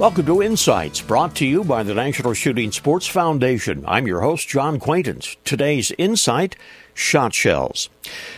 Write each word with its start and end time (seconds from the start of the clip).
Welcome 0.00 0.24
to 0.24 0.40
Insights, 0.40 1.02
brought 1.02 1.36
to 1.36 1.46
you 1.46 1.62
by 1.62 1.82
the 1.82 1.92
National 1.92 2.32
Shooting 2.32 2.72
Sports 2.72 3.06
Foundation. 3.06 3.84
I'm 3.86 4.06
your 4.06 4.22
host, 4.22 4.48
John 4.48 4.78
Quaintance. 4.78 5.36
Today's 5.44 5.92
Insight 5.98 6.56
shot 6.94 7.34
shells. 7.34 7.88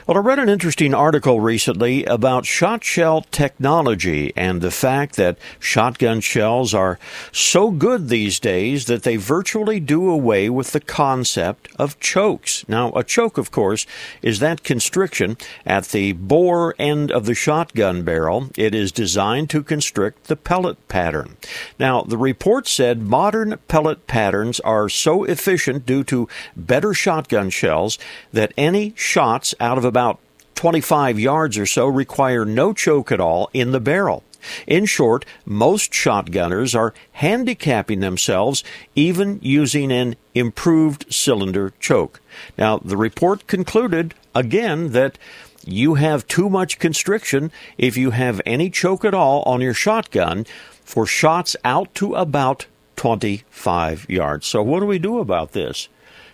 Well, 0.07 0.17
I 0.17 0.21
read 0.21 0.39
an 0.39 0.49
interesting 0.49 0.95
article 0.95 1.41
recently 1.41 2.05
about 2.05 2.47
shot 2.47 2.85
shell 2.85 3.23
technology 3.31 4.33
and 4.37 4.61
the 4.61 4.71
fact 4.71 5.17
that 5.17 5.39
shotgun 5.59 6.21
shells 6.21 6.75
are 6.75 6.99
so 7.33 7.71
good 7.71 8.09
these 8.09 8.39
days 8.39 8.87
that 8.87 9.03
they 9.05 9.17
virtually 9.17 9.81
do 9.81 10.09
away 10.09 10.51
with 10.51 10.73
the 10.73 10.81
concept 10.81 11.69
of 11.77 11.99
chokes. 12.01 12.65
Now, 12.69 12.93
a 12.93 13.05
choke, 13.05 13.39
of 13.39 13.51
course, 13.51 13.87
is 14.21 14.41
that 14.41 14.65
constriction 14.65 15.37
at 15.65 15.87
the 15.87 16.13
bore 16.13 16.75
end 16.79 17.11
of 17.11 17.27
the 17.27 17.35
shotgun 17.35 18.03
barrel. 18.03 18.51
It 18.57 18.75
is 18.75 18.93
designed 18.93 19.51
to 19.51 19.63
constrict 19.63 20.25
the 20.25 20.37
pellet 20.37 20.89
pattern. 20.89 21.37
Now, 21.79 22.03
the 22.03 22.19
report 22.19 22.69
said 22.69 23.03
modern 23.03 23.59
pellet 23.69 24.07
patterns 24.07 24.61
are 24.61 24.89
so 24.89 25.25
efficient 25.25 25.87
due 25.87 26.05
to 26.05 26.29
better 26.57 26.95
shotgun 26.95 27.51
shells 27.51 27.99
that 28.33 28.53
any 28.57 28.95
shots 28.97 29.55
out 29.61 29.79
of 29.79 29.85
about 29.85 30.19
25 30.55 31.19
yards 31.19 31.59
or 31.59 31.67
so 31.67 31.87
require 31.87 32.45
no 32.45 32.73
choke 32.73 33.11
at 33.11 33.21
all 33.21 33.51
in 33.53 33.73
the 33.73 33.81
barrel. 33.81 34.23
In 34.67 34.87
short, 34.87 35.25
most 35.45 35.93
shotgunners 35.93 36.77
are 36.77 36.95
handicapping 37.13 38.01
themselves 38.01 38.65
even 38.95 39.39
using 39.43 39.93
an 39.93 40.17
improved 40.35 41.13
cylinder 41.13 41.73
choke. 41.81 42.21
Now, 42.57 42.79
the 42.79 42.97
report 42.97 43.47
concluded 43.47 44.15
again 44.35 44.93
that 44.93 45.19
you 45.65 45.95
have 45.95 46.27
too 46.27 46.51
much 46.51 46.79
constriction 46.79 47.53
if 47.79 47.97
you 47.97 48.11
have 48.11 48.41
any 48.45 48.71
choke 48.71 49.05
at 49.05 49.15
all 49.15 49.43
on 49.43 49.61
your 49.61 49.75
shotgun 49.75 50.45
for 50.83 51.07
shots 51.07 51.57
out 51.65 51.95
to 51.95 52.15
about 52.15 52.67
25 52.97 54.09
yards. 54.09 54.47
So, 54.47 54.63
what 54.63 54.81
do 54.81 54.87
we 54.87 54.99
do 54.99 55.19
about 55.19 55.53
this? 55.53 55.89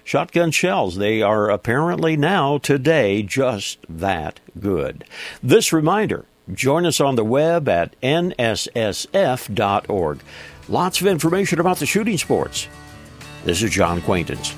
shotgun 0.09 0.51
shells. 0.51 0.97
They 0.97 1.21
are 1.21 1.51
apparently 1.51 2.17
now, 2.17 2.57
today, 2.59 3.23
just 3.23 3.79
that 3.89 4.41
good. 4.59 5.05
This 5.43 5.73
reminder 5.73 6.25
join 6.53 6.87
us 6.87 7.01
on 7.01 7.17
the 7.17 7.25
web 7.25 7.69
at 7.69 8.01
nssf.org. 8.01 9.49
Lots 10.69 11.01
of 11.01 11.07
information 11.07 11.61
about 11.61 11.79
the 11.79 11.87
shooting 11.87 12.19
sports. 12.19 12.69
This 13.45 13.63
is 13.63 13.71
John 13.71 14.03
Quaintance. 14.03 14.55